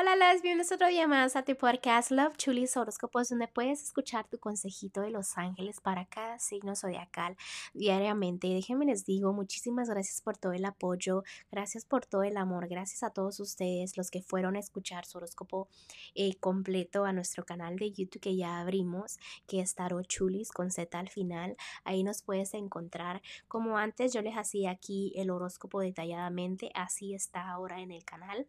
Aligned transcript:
Hola, 0.00 0.14
las 0.14 0.42
bienvenidos 0.42 0.70
otro 0.70 0.86
día 0.86 1.08
más 1.08 1.34
a 1.34 1.42
tu 1.42 1.56
podcast 1.56 2.12
Love 2.12 2.36
Chulis 2.36 2.76
Horóscopos, 2.76 3.30
donde 3.30 3.48
puedes 3.48 3.82
escuchar 3.82 4.28
tu 4.28 4.38
consejito 4.38 5.00
de 5.00 5.10
los 5.10 5.36
ángeles 5.36 5.80
para 5.80 6.06
cada 6.06 6.38
signo 6.38 6.76
zodiacal 6.76 7.36
diariamente. 7.74 8.46
Déjenme 8.46 8.84
les 8.84 9.04
digo, 9.04 9.32
muchísimas 9.32 9.90
gracias 9.90 10.20
por 10.20 10.36
todo 10.36 10.52
el 10.52 10.64
apoyo, 10.66 11.24
gracias 11.50 11.84
por 11.84 12.06
todo 12.06 12.22
el 12.22 12.36
amor, 12.36 12.68
gracias 12.68 13.02
a 13.02 13.10
todos 13.10 13.40
ustedes 13.40 13.96
los 13.96 14.12
que 14.12 14.22
fueron 14.22 14.54
a 14.54 14.60
escuchar 14.60 15.04
su 15.04 15.18
horóscopo 15.18 15.68
eh, 16.14 16.36
completo 16.38 17.04
a 17.04 17.12
nuestro 17.12 17.44
canal 17.44 17.74
de 17.74 17.90
YouTube 17.90 18.20
que 18.20 18.36
ya 18.36 18.60
abrimos, 18.60 19.18
que 19.48 19.58
es 19.58 19.74
Tarot 19.74 20.06
Chulis 20.06 20.52
con 20.52 20.70
Z 20.70 20.96
al 20.96 21.08
final. 21.08 21.56
Ahí 21.82 22.04
nos 22.04 22.22
puedes 22.22 22.54
encontrar. 22.54 23.20
Como 23.48 23.78
antes 23.78 24.12
yo 24.12 24.22
les 24.22 24.36
hacía 24.36 24.70
aquí 24.70 25.12
el 25.16 25.30
horóscopo 25.30 25.80
detalladamente, 25.80 26.70
así 26.76 27.14
está 27.14 27.50
ahora 27.50 27.80
en 27.80 27.90
el 27.90 28.04
canal. 28.04 28.46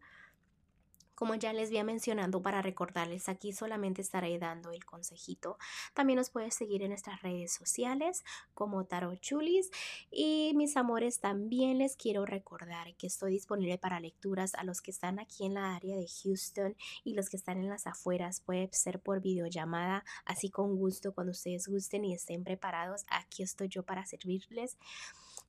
Como 1.19 1.35
ya 1.35 1.51
les 1.51 1.67
había 1.67 1.83
mencionado 1.83 2.41
para 2.41 2.61
recordarles, 2.61 3.27
aquí 3.27 3.51
solamente 3.51 4.01
estaré 4.01 4.39
dando 4.39 4.71
el 4.71 4.85
consejito. 4.85 5.57
También 5.93 6.15
nos 6.15 6.29
puedes 6.29 6.55
seguir 6.55 6.81
en 6.81 6.91
nuestras 6.91 7.21
redes 7.21 7.51
sociales 7.51 8.23
como 8.53 8.85
Tarot 8.85 9.19
Chulis. 9.19 9.69
Y 10.11 10.53
mis 10.55 10.77
amores, 10.77 11.19
también 11.19 11.79
les 11.79 11.97
quiero 11.97 12.25
recordar 12.25 12.95
que 12.95 13.07
estoy 13.07 13.33
disponible 13.33 13.77
para 13.77 13.99
lecturas 13.99 14.55
a 14.55 14.63
los 14.63 14.81
que 14.81 14.91
están 14.91 15.19
aquí 15.19 15.45
en 15.45 15.55
la 15.55 15.75
área 15.75 15.97
de 15.97 16.07
Houston 16.07 16.77
y 17.03 17.15
los 17.15 17.27
que 17.27 17.35
están 17.35 17.57
en 17.57 17.67
las 17.67 17.85
afueras. 17.85 18.39
Puede 18.39 18.69
ser 18.71 19.01
por 19.01 19.19
videollamada, 19.19 20.05
así 20.23 20.49
con 20.49 20.77
gusto, 20.77 21.13
cuando 21.13 21.31
ustedes 21.31 21.67
gusten 21.67 22.05
y 22.05 22.13
estén 22.13 22.45
preparados. 22.45 23.03
Aquí 23.09 23.43
estoy 23.43 23.67
yo 23.67 23.83
para 23.83 24.05
servirles. 24.05 24.77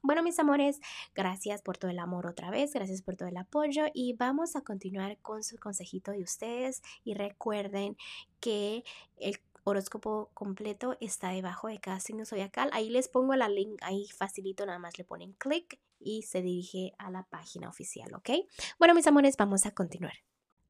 Bueno, 0.03 0.23
mis 0.23 0.39
amores, 0.39 0.81
gracias 1.15 1.61
por 1.61 1.77
todo 1.77 1.91
el 1.91 1.99
amor 1.99 2.27
otra 2.27 2.51
vez, 2.51 2.73
gracias 2.73 3.03
por 3.03 3.17
todo 3.17 3.29
el 3.29 3.37
apoyo 3.37 3.85
y 3.93 4.15
vamos 4.15 4.57
a 4.57 4.63
continuar 4.63 5.19
con 5.19 5.45
su 5.45 5.59
consejito 5.59 6.13
de 6.13 6.23
ustedes 6.23 6.81
y 7.05 7.13
recuerden 7.13 7.99
que 8.41 8.83
el 9.19 9.39
horóscopo 9.65 10.31
completo 10.33 10.97
está 11.01 11.31
debajo 11.31 11.69
de 11.69 11.81
cada 11.81 12.01
signo 12.01 12.25
zodiacal. 12.25 12.70
Ahí 12.73 12.89
les 12.89 13.09
pongo 13.09 13.34
la 13.34 13.51
link, 13.51 13.79
ahí 13.83 14.07
facilito, 14.09 14.65
nada 14.65 14.79
más 14.79 14.97
le 14.97 15.05
ponen 15.05 15.34
clic 15.34 15.79
y 15.98 16.23
se 16.23 16.41
dirige 16.41 16.95
a 16.97 17.11
la 17.11 17.25
página 17.25 17.69
oficial, 17.69 18.14
¿ok? 18.14 18.31
Bueno, 18.79 18.95
mis 18.95 19.07
amores, 19.07 19.37
vamos 19.37 19.67
a 19.67 19.73
continuar. 19.73 20.14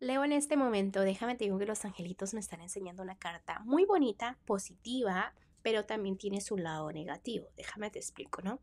Leo 0.00 0.24
en 0.24 0.32
este 0.32 0.56
momento, 0.56 1.02
déjame 1.02 1.36
te 1.36 1.44
digo 1.44 1.58
que 1.58 1.66
los 1.66 1.84
angelitos 1.84 2.34
me 2.34 2.40
están 2.40 2.62
enseñando 2.62 3.02
una 3.02 3.18
carta 3.18 3.60
muy 3.60 3.84
bonita, 3.84 4.38
positiva, 4.44 5.34
pero 5.62 5.84
también 5.84 6.16
tiene 6.16 6.40
su 6.40 6.56
lado 6.56 6.90
negativo. 6.90 7.46
Déjame 7.56 7.90
te 7.90 7.98
explico, 8.00 8.42
¿no? 8.42 8.60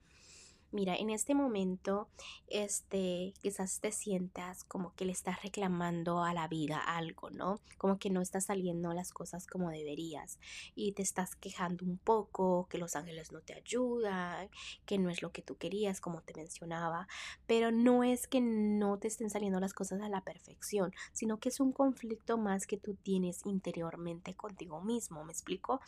Mira, 0.72 0.96
en 0.98 1.10
este 1.10 1.34
momento, 1.34 2.10
este, 2.50 3.34
quizás 3.42 3.80
te 3.80 3.94
sientas 3.94 4.66
como 4.66 4.94
que 4.96 5.06
le 5.06 5.14
estás 5.14 5.42
reclamando 5.42 6.24
a 6.24 6.34
la 6.34 6.50
vida 6.50 6.80
algo, 6.80 7.30
¿no? 7.30 7.62
Como 7.78 7.98
que 8.00 8.10
no 8.10 8.22
están 8.22 8.42
saliendo 8.42 8.94
las 8.94 9.14
cosas 9.14 9.48
como 9.48 9.70
deberías 9.70 10.40
y 10.76 10.92
te 10.92 11.04
estás 11.04 11.38
quejando 11.38 11.86
un 11.86 11.98
poco, 11.98 12.68
que 12.70 12.78
los 12.78 12.98
ángeles 12.98 13.32
no 13.32 13.40
te 13.40 13.54
ayudan, 13.54 14.50
que 14.86 14.98
no 14.98 15.10
es 15.10 15.22
lo 15.22 15.32
que 15.32 15.42
tú 15.42 15.56
querías, 15.56 16.02
como 16.02 16.22
te 16.22 16.34
mencionaba, 16.34 17.08
pero 17.46 17.72
no 17.72 18.04
es 18.04 18.28
que 18.28 18.42
no 18.42 19.00
te 19.00 19.08
estén 19.08 19.30
saliendo 19.30 19.62
las 19.62 19.74
cosas 19.74 20.02
a 20.02 20.10
la 20.10 20.22
perfección, 20.22 20.92
sino 21.14 21.40
que 21.40 21.48
es 21.48 21.62
un 21.62 21.72
conflicto 21.72 22.38
más 22.38 22.68
que 22.68 22.78
tú 22.78 22.94
tienes 22.96 23.46
interiormente 23.46 24.36
contigo 24.36 24.82
mismo, 24.82 25.24
¿me 25.24 25.32
explico? 25.32 25.80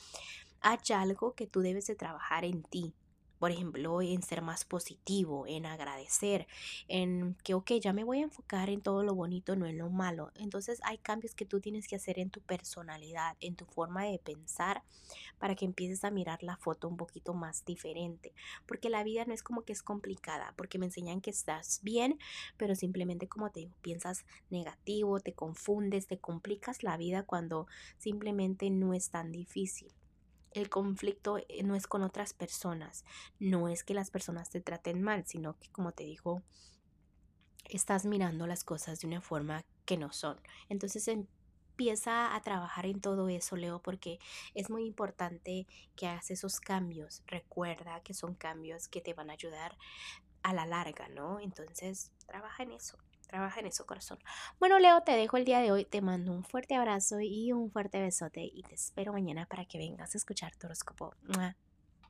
Hay 0.62 0.78
algo 0.96 1.34
que 1.34 1.48
tú 1.48 1.60
debes 1.60 1.88
de 1.88 1.96
trabajar 1.96 2.46
en 2.46 2.64
ti, 2.64 2.94
por 3.40 3.52
ejemplo, 3.52 4.02
en 4.02 4.22
ser 4.22 4.42
más 4.42 4.66
positivo, 4.66 5.48
en 5.48 5.66
agradecer, 5.66 6.48
en 6.88 7.36
que, 7.44 7.54
ok, 7.54 7.72
ya 7.82 7.94
me 7.94 8.04
voy 8.04 8.20
a 8.20 8.24
enfocar 8.24 8.70
en 8.70 8.82
todo 8.82 9.04
lo 9.04 9.16
bonito, 9.16 9.56
no 9.56 9.66
en 9.66 9.78
lo 9.78 9.90
malo. 9.90 10.32
Entonces 10.36 10.80
hay 10.84 10.98
cambios 10.98 11.36
que 11.36 11.46
tú 11.46 11.62
tienes 11.62 11.88
que 11.88 11.96
hacer 11.96 12.20
en 12.20 12.30
tu 12.30 12.42
personalidad, 12.42 13.38
en 13.40 13.56
tu 13.56 13.66
forma 13.66 14.04
de 14.04 14.20
pensar, 14.20 14.84
para 15.40 15.56
que 15.56 15.66
empieces 15.66 16.04
a 16.04 16.12
mirar 16.12 16.44
la 16.44 16.58
foto 16.58 16.88
un 16.90 16.98
poquito 16.98 17.34
más 17.34 17.64
diferente. 17.64 18.34
Porque 18.66 18.90
la 18.90 19.04
vida 19.04 19.24
no 19.26 19.34
es 19.34 19.42
como 19.42 19.64
que 19.64 19.74
es 19.74 19.84
complicada, 19.84 20.54
porque 20.58 20.78
me 20.78 20.88
enseñan 20.88 21.22
que 21.22 21.30
estás 21.30 21.80
bien, 21.82 22.20
pero 22.58 22.76
simplemente 22.76 23.28
como 23.30 23.50
te 23.52 23.62
digo, 23.62 23.76
piensas 23.82 24.26
negativo, 24.50 25.20
te 25.22 25.34
confundes, 25.34 26.08
te 26.08 26.20
complicas 26.20 26.84
la 26.84 26.98
vida 26.98 27.24
cuando 27.24 27.68
simplemente 27.98 28.70
no 28.70 28.94
es 28.94 29.10
tan 29.10 29.32
difícil 29.32 29.94
el 30.52 30.70
conflicto 30.70 31.38
eh, 31.38 31.64
no 31.64 31.76
es 31.76 31.88
con 31.88 32.04
otras 32.04 32.34
personas, 32.34 33.06
no 33.40 33.70
es 33.70 33.84
que 33.84 33.94
las 33.94 34.12
personas 34.12 34.50
te 34.50 34.62
traten 34.62 35.02
mal, 35.02 35.26
sino 35.26 35.58
que 35.60 35.70
como 35.72 35.92
te 35.92 36.04
digo, 36.04 36.42
estás 37.66 38.06
mirando 38.06 38.48
las 38.48 38.64
cosas 38.64 39.00
de 39.00 39.08
una 39.08 39.22
forma 39.22 39.64
que 39.86 39.98
no 39.98 40.12
son. 40.12 40.40
Entonces 40.70 41.08
empieza 41.08 42.36
a 42.36 42.42
trabajar 42.42 42.86
en 42.86 43.00
todo 43.00 43.30
eso, 43.30 43.56
Leo, 43.56 43.82
porque 43.82 44.20
es 44.54 44.70
muy 44.70 44.86
importante 44.86 45.68
que 45.96 46.08
hagas 46.08 46.32
esos 46.32 46.60
cambios. 46.60 47.24
Recuerda 47.28 48.02
que 48.02 48.14
son 48.14 48.36
cambios 48.36 48.88
que 48.88 49.02
te 49.02 49.14
van 49.14 49.30
a 49.30 49.34
ayudar 49.34 49.78
a 50.44 50.54
la 50.54 50.66
larga, 50.66 51.08
¿no? 51.10 51.40
Entonces, 51.40 52.12
trabaja 52.26 52.64
en 52.64 52.72
eso. 52.72 52.98
Trabaja 53.30 53.60
en 53.60 53.68
eso, 53.68 53.86
corazón. 53.86 54.18
Bueno, 54.60 54.80
Leo, 54.80 55.02
te 55.02 55.12
dejo 55.12 55.38
el 55.38 55.46
día 55.46 55.60
de 55.60 55.72
hoy. 55.72 55.86
Te 55.86 56.02
mando 56.02 56.32
un 56.32 56.44
fuerte 56.44 56.74
abrazo 56.74 57.22
y 57.22 57.52
un 57.52 57.70
fuerte 57.70 58.02
besote. 58.02 58.42
Y 58.42 58.64
te 58.64 58.74
espero 58.74 59.14
mañana 59.14 59.46
para 59.46 59.66
que 59.66 59.78
vengas 59.78 60.16
a 60.16 60.18
escuchar 60.18 60.56
tu 60.56 60.66
horóscopo. 60.66 61.14